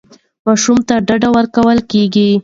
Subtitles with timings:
[0.45, 2.29] ماشوم ته ډاډ ورکول کېږي.